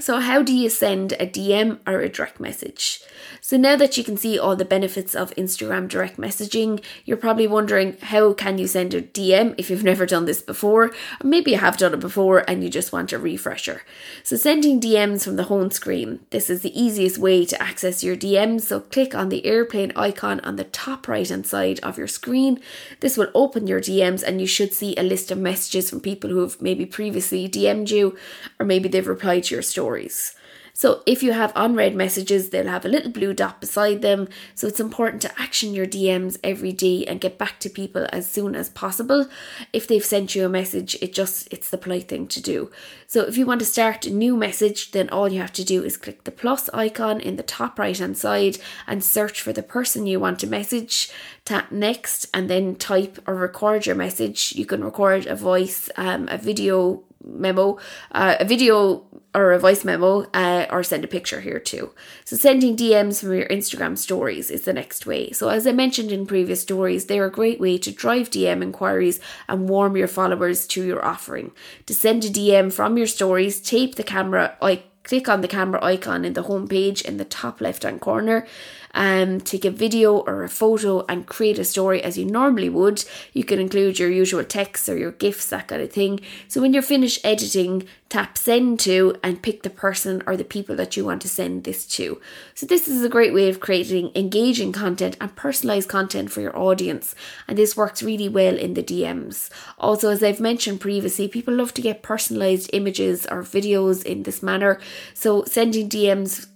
So, 0.00 0.18
how 0.18 0.42
do 0.42 0.52
you 0.52 0.70
send 0.70 1.12
a 1.12 1.26
DM 1.26 1.78
or 1.86 2.00
a 2.00 2.08
direct 2.08 2.40
message? 2.40 3.00
So, 3.40 3.56
now 3.56 3.76
that 3.76 3.96
you 3.96 4.02
can 4.02 4.16
see 4.16 4.36
all 4.36 4.56
the 4.56 4.64
benefits 4.64 5.14
of 5.14 5.30
Instagram 5.36 5.86
direct 5.86 6.16
messaging, 6.16 6.82
you're 7.04 7.16
probably 7.16 7.46
wondering 7.46 7.96
how 8.02 8.32
can 8.32 8.58
you 8.58 8.66
send 8.66 8.92
a 8.92 9.00
DM 9.00 9.54
if 9.56 9.70
you've 9.70 9.84
never 9.84 10.04
done 10.04 10.24
this 10.24 10.42
before, 10.42 10.86
or 10.86 10.92
maybe 11.22 11.52
you 11.52 11.58
have 11.58 11.76
done 11.76 11.94
it 11.94 12.00
before 12.00 12.42
and 12.50 12.64
you 12.64 12.70
just 12.70 12.92
want 12.92 13.12
a 13.12 13.20
refresher. 13.20 13.82
So, 14.24 14.34
sending 14.34 14.80
DMs 14.80 15.22
from 15.22 15.36
the 15.36 15.44
home 15.44 15.70
screen, 15.70 16.26
this 16.30 16.50
is 16.50 16.62
the 16.62 16.76
easiest 16.76 17.18
way 17.18 17.44
to 17.44 17.62
access 17.62 18.02
your 18.02 18.16
DMs. 18.16 18.62
So, 18.62 18.80
click 18.80 19.14
on 19.14 19.28
the 19.28 19.46
airplane 19.46 19.92
icon 19.94 20.40
on 20.40 20.56
the 20.56 20.64
top 20.64 21.06
right 21.06 21.28
hand 21.28 21.46
side 21.46 21.78
of 21.84 21.98
your 21.98 22.08
screen. 22.08 22.60
This 22.98 23.16
will 23.16 23.30
open 23.32 23.68
your 23.68 23.80
DMs 23.80 24.24
and 24.24 24.40
you 24.40 24.48
should 24.48 24.74
see 24.74 24.96
a 24.96 25.04
list 25.04 25.30
of 25.30 25.38
messages 25.38 25.88
from 25.88 26.00
people 26.00 26.30
who 26.30 26.40
have 26.40 26.60
maybe 26.60 26.84
previously 26.84 27.48
DM'd 27.48 27.92
you, 27.92 28.18
or 28.58 28.66
maybe 28.66 28.88
they've 28.88 29.06
replied 29.06 29.44
to 29.44 29.54
your 29.54 29.62
story 29.62 29.83
stories. 29.84 30.34
So 30.76 31.02
if 31.06 31.22
you 31.22 31.32
have 31.32 31.52
unread 31.54 31.94
messages, 31.94 32.50
they'll 32.50 32.66
have 32.66 32.84
a 32.84 32.88
little 32.88 33.12
blue 33.12 33.32
dot 33.32 33.60
beside 33.60 34.02
them. 34.02 34.26
So 34.56 34.66
it's 34.66 34.80
important 34.80 35.22
to 35.22 35.40
action 35.40 35.72
your 35.72 35.86
DMs 35.86 36.36
every 36.42 36.72
day 36.72 37.04
and 37.06 37.20
get 37.20 37.38
back 37.38 37.60
to 37.60 37.70
people 37.70 38.08
as 38.10 38.28
soon 38.28 38.56
as 38.56 38.70
possible. 38.70 39.28
If 39.72 39.86
they've 39.86 40.04
sent 40.04 40.34
you 40.34 40.44
a 40.44 40.48
message, 40.48 40.96
it 41.00 41.12
just 41.12 41.46
it's 41.52 41.70
the 41.70 41.78
polite 41.78 42.08
thing 42.08 42.26
to 42.26 42.42
do. 42.42 42.72
So 43.06 43.20
if 43.22 43.36
you 43.36 43.46
want 43.46 43.60
to 43.60 43.66
start 43.66 44.04
a 44.06 44.10
new 44.10 44.36
message, 44.36 44.90
then 44.90 45.08
all 45.10 45.28
you 45.30 45.40
have 45.40 45.52
to 45.52 45.64
do 45.64 45.84
is 45.84 45.96
click 45.96 46.24
the 46.24 46.32
plus 46.32 46.68
icon 46.74 47.20
in 47.20 47.36
the 47.36 47.44
top 47.44 47.78
right 47.78 47.96
hand 47.96 48.18
side 48.18 48.58
and 48.88 49.04
search 49.04 49.40
for 49.40 49.52
the 49.52 49.62
person 49.62 50.06
you 50.06 50.18
want 50.18 50.40
to 50.40 50.48
message. 50.48 51.08
Tap 51.44 51.70
next 51.70 52.26
and 52.34 52.50
then 52.50 52.74
type 52.74 53.20
or 53.28 53.36
record 53.36 53.86
your 53.86 53.94
message. 53.94 54.54
You 54.56 54.66
can 54.66 54.82
record 54.82 55.26
a 55.26 55.36
voice, 55.36 55.88
um, 55.96 56.26
a 56.28 56.38
video 56.38 57.04
memo, 57.24 57.78
uh, 58.12 58.36
a 58.40 58.44
video 58.44 59.04
or 59.34 59.52
a 59.52 59.58
voice 59.58 59.84
memo, 59.84 60.26
uh, 60.32 60.66
or 60.70 60.82
send 60.82 61.04
a 61.04 61.08
picture 61.08 61.40
here 61.40 61.58
too. 61.58 61.92
So, 62.24 62.36
sending 62.36 62.76
DMs 62.76 63.20
from 63.20 63.34
your 63.34 63.48
Instagram 63.48 63.98
stories 63.98 64.50
is 64.50 64.62
the 64.62 64.72
next 64.72 65.06
way. 65.06 65.32
So, 65.32 65.48
as 65.48 65.66
I 65.66 65.72
mentioned 65.72 66.12
in 66.12 66.26
previous 66.26 66.62
stories, 66.62 67.06
they're 67.06 67.26
a 67.26 67.30
great 67.30 67.60
way 67.60 67.78
to 67.78 67.90
drive 67.90 68.30
DM 68.30 68.62
inquiries 68.62 69.20
and 69.48 69.68
warm 69.68 69.96
your 69.96 70.08
followers 70.08 70.66
to 70.68 70.84
your 70.84 71.04
offering. 71.04 71.52
To 71.86 71.94
send 71.94 72.24
a 72.24 72.30
DM 72.30 72.72
from 72.72 72.96
your 72.96 73.06
stories, 73.06 73.60
tape 73.60 73.96
the 73.96 74.04
camera, 74.04 74.56
like 74.62 74.84
click 75.04 75.28
on 75.28 75.42
the 75.42 75.48
camera 75.48 75.84
icon 75.84 76.24
in 76.24 76.32
the 76.32 76.42
home 76.42 76.66
page 76.66 77.02
in 77.02 77.18
the 77.18 77.24
top 77.24 77.60
left 77.60 77.82
hand 77.82 78.00
corner 78.00 78.46
um, 78.94 79.40
take 79.40 79.64
a 79.64 79.70
video 79.70 80.18
or 80.18 80.44
a 80.44 80.48
photo 80.48 81.04
and 81.08 81.26
create 81.26 81.58
a 81.58 81.64
story 81.64 82.02
as 82.02 82.16
you 82.16 82.24
normally 82.24 82.68
would. 82.68 83.04
You 83.32 83.44
can 83.44 83.58
include 83.58 83.98
your 83.98 84.10
usual 84.10 84.44
texts 84.44 84.88
or 84.88 84.96
your 84.96 85.12
GIFs, 85.12 85.48
that 85.50 85.68
kind 85.68 85.82
of 85.82 85.92
thing. 85.92 86.20
So 86.48 86.60
when 86.60 86.72
you're 86.72 86.82
finished 86.82 87.24
editing, 87.24 87.86
tap 88.08 88.38
send 88.38 88.78
to 88.78 89.16
and 89.24 89.42
pick 89.42 89.64
the 89.64 89.70
person 89.70 90.22
or 90.26 90.36
the 90.36 90.44
people 90.44 90.76
that 90.76 90.96
you 90.96 91.04
want 91.04 91.20
to 91.22 91.28
send 91.28 91.64
this 91.64 91.84
to. 91.84 92.20
So 92.54 92.64
this 92.64 92.86
is 92.86 93.02
a 93.02 93.08
great 93.08 93.34
way 93.34 93.48
of 93.48 93.58
creating 93.58 94.12
engaging 94.14 94.70
content 94.70 95.16
and 95.20 95.34
personalized 95.34 95.88
content 95.88 96.30
for 96.30 96.40
your 96.40 96.56
audience. 96.56 97.16
And 97.48 97.58
this 97.58 97.76
works 97.76 98.04
really 98.04 98.28
well 98.28 98.56
in 98.56 98.74
the 98.74 98.84
DMs. 98.84 99.50
Also, 99.78 100.10
as 100.10 100.22
I've 100.22 100.38
mentioned 100.38 100.80
previously, 100.80 101.26
people 101.26 101.54
love 101.54 101.74
to 101.74 101.82
get 101.82 102.02
personalized 102.02 102.70
images 102.72 103.26
or 103.26 103.42
videos 103.42 104.04
in 104.04 104.22
this 104.22 104.42
manner. 104.42 104.78
So 105.14 105.42
sending 105.44 105.88
DMs 105.88 106.46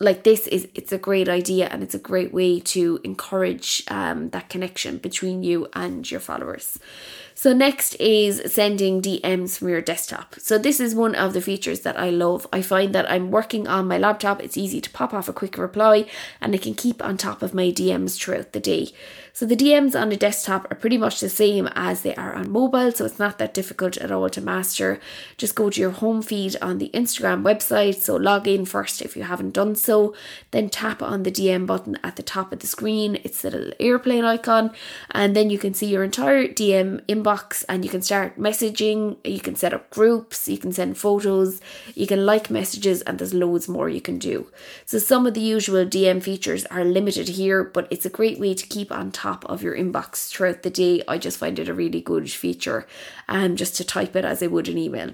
like 0.00 0.22
this 0.22 0.46
is 0.46 0.68
it's 0.74 0.92
a 0.92 0.98
great 0.98 1.28
idea 1.28 1.66
and 1.68 1.82
it's 1.82 1.94
a 1.94 1.98
great 1.98 2.32
way 2.32 2.60
to 2.60 3.00
encourage 3.04 3.82
um, 3.88 4.30
that 4.30 4.48
connection 4.48 4.98
between 4.98 5.42
you 5.42 5.68
and 5.74 6.10
your 6.10 6.20
followers 6.20 6.78
so 7.38 7.52
next 7.52 7.94
is 8.00 8.52
sending 8.52 9.00
DMs 9.00 9.56
from 9.56 9.68
your 9.68 9.80
desktop. 9.80 10.34
So 10.40 10.58
this 10.58 10.80
is 10.80 10.92
one 10.92 11.14
of 11.14 11.34
the 11.34 11.40
features 11.40 11.82
that 11.82 11.96
I 11.96 12.10
love. 12.10 12.48
I 12.52 12.62
find 12.62 12.92
that 12.96 13.08
I'm 13.08 13.30
working 13.30 13.68
on 13.68 13.86
my 13.86 13.96
laptop, 13.96 14.42
it's 14.42 14.56
easy 14.56 14.80
to 14.80 14.90
pop 14.90 15.14
off 15.14 15.28
a 15.28 15.32
quick 15.32 15.56
reply 15.56 16.06
and 16.40 16.52
I 16.52 16.58
can 16.58 16.74
keep 16.74 17.00
on 17.00 17.16
top 17.16 17.40
of 17.40 17.54
my 17.54 17.70
DMs 17.70 18.18
throughout 18.18 18.54
the 18.54 18.58
day. 18.58 18.88
So 19.38 19.46
the 19.46 19.54
DMs 19.54 19.94
on 19.94 20.10
a 20.10 20.16
desktop 20.16 20.68
are 20.68 20.74
pretty 20.74 20.98
much 20.98 21.20
the 21.20 21.28
same 21.28 21.68
as 21.76 22.02
they 22.02 22.12
are 22.16 22.34
on 22.34 22.50
mobile, 22.50 22.90
so 22.90 23.04
it's 23.04 23.20
not 23.20 23.38
that 23.38 23.54
difficult 23.54 23.96
at 23.96 24.10
all 24.10 24.28
to 24.28 24.40
master. 24.40 24.98
Just 25.36 25.54
go 25.54 25.70
to 25.70 25.80
your 25.80 25.92
home 25.92 26.22
feed 26.22 26.56
on 26.60 26.78
the 26.78 26.90
Instagram 26.92 27.42
website, 27.42 28.00
so 28.00 28.16
log 28.16 28.48
in 28.48 28.64
first 28.64 29.00
if 29.00 29.16
you 29.16 29.22
haven't 29.22 29.54
done 29.54 29.76
so, 29.76 30.12
then 30.50 30.68
tap 30.68 31.00
on 31.00 31.22
the 31.22 31.30
DM 31.30 31.68
button 31.68 31.96
at 32.02 32.16
the 32.16 32.22
top 32.24 32.52
of 32.52 32.58
the 32.58 32.66
screen. 32.66 33.20
It's 33.22 33.42
the 33.42 33.52
little 33.52 33.72
airplane 33.78 34.24
icon, 34.24 34.72
and 35.12 35.36
then 35.36 35.50
you 35.50 35.58
can 35.58 35.72
see 35.72 35.86
your 35.86 36.02
entire 36.02 36.48
DM 36.48 37.00
inbox 37.06 37.64
and 37.68 37.84
you 37.84 37.90
can 37.92 38.02
start 38.02 38.40
messaging, 38.40 39.18
you 39.22 39.38
can 39.38 39.54
set 39.54 39.72
up 39.72 39.88
groups, 39.90 40.48
you 40.48 40.58
can 40.58 40.72
send 40.72 40.98
photos, 40.98 41.60
you 41.94 42.08
can 42.08 42.26
like 42.26 42.50
messages, 42.50 43.02
and 43.02 43.20
there's 43.20 43.34
loads 43.34 43.68
more 43.68 43.88
you 43.88 44.00
can 44.00 44.18
do. 44.18 44.48
So, 44.84 44.98
some 44.98 45.28
of 45.28 45.34
the 45.34 45.40
usual 45.40 45.86
DM 45.86 46.20
features 46.20 46.66
are 46.72 46.84
limited 46.84 47.28
here, 47.28 47.62
but 47.62 47.86
it's 47.88 48.04
a 48.04 48.10
great 48.10 48.40
way 48.40 48.52
to 48.54 48.66
keep 48.66 48.90
on 48.90 49.12
top 49.12 49.27
of 49.46 49.62
your 49.62 49.76
inbox 49.76 50.28
throughout 50.28 50.62
the 50.62 50.70
day. 50.70 51.02
I 51.06 51.18
just 51.18 51.38
find 51.38 51.58
it 51.58 51.68
a 51.68 51.74
really 51.74 52.00
good 52.00 52.30
feature, 52.30 52.86
um, 53.28 53.56
just 53.56 53.76
to 53.76 53.84
type 53.84 54.16
it 54.16 54.24
as 54.24 54.42
I 54.42 54.46
would 54.46 54.68
an 54.68 54.78
email. 54.78 55.12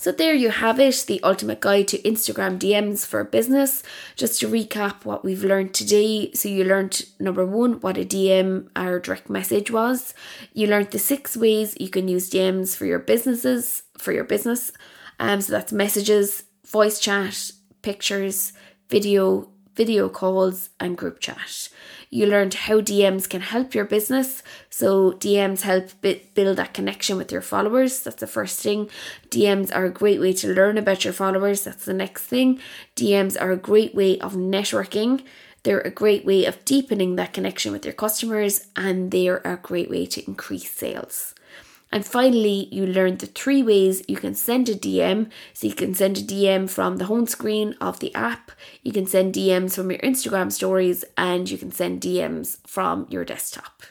So 0.00 0.12
there 0.12 0.32
you 0.34 0.50
have 0.50 0.78
it, 0.78 1.04
the 1.08 1.20
ultimate 1.24 1.58
guide 1.58 1.88
to 1.88 1.98
Instagram 2.02 2.56
DMs 2.56 3.04
for 3.04 3.24
business. 3.24 3.82
Just 4.14 4.38
to 4.38 4.48
recap 4.48 5.04
what 5.04 5.24
we've 5.24 5.42
learned 5.42 5.74
today. 5.74 6.30
So 6.34 6.48
you 6.48 6.62
learned 6.62 7.04
number 7.18 7.44
one, 7.44 7.80
what 7.80 7.98
a 7.98 8.04
DM 8.04 8.68
or 8.76 9.00
direct 9.00 9.28
message 9.28 9.72
was. 9.72 10.14
You 10.52 10.68
learned 10.68 10.92
the 10.92 11.00
six 11.00 11.36
ways 11.36 11.76
you 11.80 11.88
can 11.88 12.06
use 12.06 12.30
DMs 12.30 12.76
for 12.76 12.86
your 12.86 13.00
businesses, 13.00 13.82
for 13.98 14.12
your 14.12 14.22
business. 14.22 14.70
Um, 15.18 15.40
so 15.40 15.50
that's 15.50 15.72
messages, 15.72 16.44
voice 16.64 17.00
chat, 17.00 17.50
pictures, 17.82 18.52
video, 18.88 19.48
video 19.74 20.08
calls, 20.08 20.70
and 20.78 20.96
group 20.96 21.18
chat. 21.18 21.70
You 22.10 22.26
learned 22.26 22.54
how 22.54 22.80
DMs 22.80 23.28
can 23.28 23.42
help 23.42 23.74
your 23.74 23.84
business. 23.84 24.42
So, 24.70 25.12
DMs 25.12 25.62
help 25.62 25.90
build 26.00 26.56
that 26.56 26.72
connection 26.72 27.16
with 27.16 27.30
your 27.30 27.42
followers. 27.42 28.00
That's 28.00 28.20
the 28.20 28.26
first 28.26 28.60
thing. 28.60 28.88
DMs 29.30 29.74
are 29.74 29.84
a 29.84 29.90
great 29.90 30.20
way 30.20 30.32
to 30.34 30.52
learn 30.52 30.78
about 30.78 31.04
your 31.04 31.12
followers. 31.12 31.64
That's 31.64 31.84
the 31.84 31.94
next 31.94 32.24
thing. 32.24 32.60
DMs 32.96 33.40
are 33.40 33.52
a 33.52 33.56
great 33.56 33.94
way 33.94 34.18
of 34.20 34.34
networking. 34.34 35.22
They're 35.64 35.80
a 35.80 35.90
great 35.90 36.24
way 36.24 36.44
of 36.46 36.64
deepening 36.64 37.16
that 37.16 37.34
connection 37.34 37.72
with 37.72 37.84
your 37.84 37.94
customers, 37.94 38.68
and 38.74 39.10
they're 39.10 39.42
a 39.44 39.56
great 39.56 39.90
way 39.90 40.06
to 40.06 40.26
increase 40.26 40.70
sales. 40.70 41.34
And 41.90 42.04
finally, 42.04 42.68
you 42.70 42.86
learn 42.86 43.16
the 43.16 43.26
three 43.26 43.62
ways 43.62 44.02
you 44.08 44.16
can 44.16 44.34
send 44.34 44.68
a 44.68 44.74
DM. 44.74 45.30
So 45.54 45.66
you 45.66 45.74
can 45.74 45.94
send 45.94 46.18
a 46.18 46.22
DM 46.22 46.68
from 46.68 46.96
the 46.96 47.06
home 47.06 47.26
screen 47.26 47.74
of 47.80 48.00
the 48.00 48.14
app, 48.14 48.50
you 48.82 48.92
can 48.92 49.06
send 49.06 49.34
DMs 49.34 49.74
from 49.74 49.90
your 49.90 50.00
Instagram 50.00 50.52
stories, 50.52 51.04
and 51.16 51.50
you 51.50 51.58
can 51.58 51.70
send 51.70 52.00
DMs 52.00 52.58
from 52.66 53.06
your 53.08 53.24
desktop. 53.24 53.82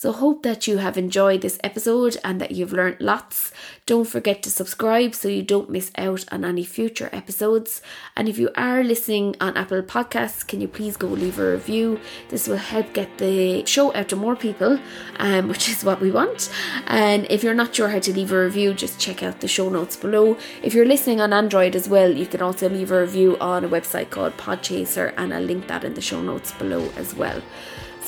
So, 0.00 0.12
hope 0.12 0.44
that 0.44 0.68
you 0.68 0.76
have 0.76 0.96
enjoyed 0.96 1.40
this 1.40 1.58
episode 1.64 2.18
and 2.22 2.40
that 2.40 2.52
you've 2.52 2.72
learned 2.72 3.00
lots. 3.00 3.50
Don't 3.84 4.06
forget 4.06 4.44
to 4.44 4.50
subscribe 4.50 5.12
so 5.12 5.26
you 5.26 5.42
don't 5.42 5.70
miss 5.70 5.90
out 5.98 6.24
on 6.30 6.44
any 6.44 6.62
future 6.62 7.10
episodes. 7.12 7.82
And 8.16 8.28
if 8.28 8.38
you 8.38 8.50
are 8.54 8.84
listening 8.84 9.34
on 9.40 9.56
Apple 9.56 9.82
Podcasts, 9.82 10.46
can 10.46 10.60
you 10.60 10.68
please 10.68 10.96
go 10.96 11.08
leave 11.08 11.40
a 11.40 11.50
review? 11.50 11.98
This 12.28 12.46
will 12.46 12.58
help 12.58 12.92
get 12.92 13.18
the 13.18 13.66
show 13.66 13.92
out 13.92 14.10
to 14.10 14.14
more 14.14 14.36
people, 14.36 14.78
um, 15.16 15.48
which 15.52 15.68
is 15.68 15.82
what 15.82 16.00
we 16.00 16.12
want. 16.12 16.48
And 16.86 17.26
if 17.28 17.42
you're 17.42 17.52
not 17.52 17.74
sure 17.74 17.88
how 17.88 17.98
to 17.98 18.12
leave 18.12 18.30
a 18.30 18.44
review, 18.44 18.74
just 18.74 19.00
check 19.00 19.24
out 19.24 19.40
the 19.40 19.48
show 19.48 19.68
notes 19.68 19.96
below. 19.96 20.38
If 20.62 20.74
you're 20.74 20.86
listening 20.86 21.20
on 21.20 21.32
Android 21.32 21.74
as 21.74 21.88
well, 21.88 22.12
you 22.12 22.26
can 22.26 22.40
also 22.40 22.68
leave 22.68 22.92
a 22.92 23.00
review 23.00 23.36
on 23.40 23.64
a 23.64 23.68
website 23.68 24.10
called 24.10 24.36
Podchaser, 24.36 25.12
and 25.16 25.34
I'll 25.34 25.42
link 25.42 25.66
that 25.66 25.82
in 25.82 25.94
the 25.94 26.00
show 26.00 26.22
notes 26.22 26.52
below 26.52 26.88
as 26.96 27.16
well. 27.16 27.42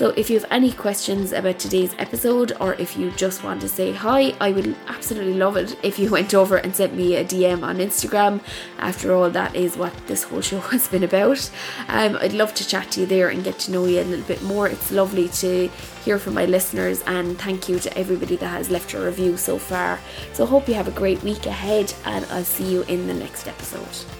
So, 0.00 0.14
if 0.16 0.30
you 0.30 0.38
have 0.38 0.50
any 0.50 0.72
questions 0.72 1.32
about 1.32 1.58
today's 1.58 1.94
episode 1.98 2.52
or 2.58 2.72
if 2.76 2.96
you 2.96 3.10
just 3.10 3.44
want 3.44 3.60
to 3.60 3.68
say 3.68 3.92
hi, 3.92 4.32
I 4.40 4.50
would 4.50 4.74
absolutely 4.88 5.34
love 5.34 5.58
it 5.58 5.78
if 5.84 5.98
you 5.98 6.10
went 6.16 6.32
over 6.32 6.56
and 6.56 6.74
sent 6.74 6.94
me 6.94 7.16
a 7.16 7.22
DM 7.22 7.62
on 7.62 7.76
Instagram. 7.76 8.40
After 8.78 9.12
all, 9.12 9.28
that 9.28 9.54
is 9.54 9.76
what 9.76 9.92
this 10.06 10.22
whole 10.22 10.40
show 10.40 10.58
has 10.72 10.88
been 10.88 11.04
about. 11.04 11.50
Um, 11.88 12.16
I'd 12.18 12.32
love 12.32 12.54
to 12.54 12.66
chat 12.66 12.90
to 12.92 13.00
you 13.00 13.06
there 13.06 13.28
and 13.28 13.44
get 13.44 13.58
to 13.58 13.72
know 13.72 13.84
you 13.84 14.00
a 14.00 14.04
little 14.04 14.24
bit 14.24 14.42
more. 14.42 14.68
It's 14.68 14.90
lovely 14.90 15.28
to 15.28 15.68
hear 16.02 16.18
from 16.18 16.32
my 16.32 16.46
listeners, 16.46 17.02
and 17.06 17.38
thank 17.38 17.68
you 17.68 17.78
to 17.78 17.98
everybody 17.98 18.36
that 18.36 18.48
has 18.48 18.70
left 18.70 18.94
a 18.94 19.04
review 19.04 19.36
so 19.36 19.58
far. 19.58 20.00
So, 20.32 20.46
hope 20.46 20.66
you 20.66 20.72
have 20.76 20.88
a 20.88 20.92
great 20.92 21.22
week 21.22 21.44
ahead, 21.44 21.92
and 22.06 22.24
I'll 22.30 22.42
see 22.42 22.72
you 22.72 22.84
in 22.84 23.06
the 23.06 23.12
next 23.12 23.46
episode. 23.46 24.19